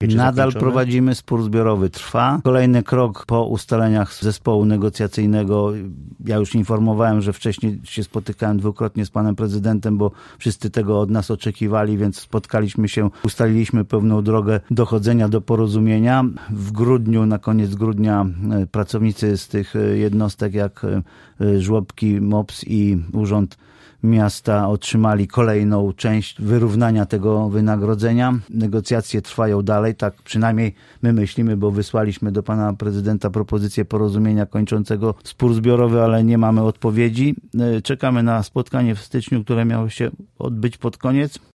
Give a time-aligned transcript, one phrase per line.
[0.00, 0.60] Nadal zakończone?
[0.60, 2.40] prowadzimy spór zbiorowy, trwa.
[2.44, 5.72] Kolejny krok po ustaleniach zespołu negocjacyjnego.
[6.24, 11.10] Ja już informowałem, że wcześniej się spotykałem dwukrotnie z panem prezydentem, bo wszyscy tego od
[11.10, 16.24] nas oczekiwali, więc spotkaliśmy się, ustaliliśmy pewną drogę dochodzenia do porozumienia.
[16.50, 22.64] W grudniu, na koniec grudnia e, pracownicy z tych e, jednostek jak e, żłobki, MOPS
[22.66, 23.56] i Urząd
[24.02, 28.38] miasta otrzymali kolejną część wyrównania tego wynagrodzenia.
[28.50, 35.14] Negocjacje trwają dalej, tak przynajmniej my myślimy, bo wysłaliśmy do pana prezydenta propozycję porozumienia kończącego
[35.24, 37.34] spór zbiorowy, ale nie mamy odpowiedzi.
[37.60, 41.38] E, Czekamy na spotkanie w styczniu, które miało się odbyć pod koniec